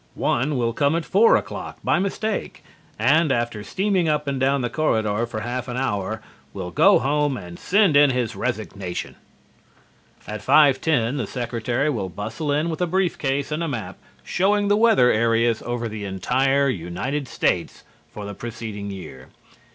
[0.15, 2.63] One will come at four o'clock by mistake
[2.97, 6.23] and, after steaming up and down the corridor for half an hour,
[6.55, 9.15] will go home and send in his resignation.
[10.27, 14.75] At 5:10 the Secretary will bustle in with a briefcase and a map showing the
[14.75, 19.29] weather areas over the entire United States for the preceding year.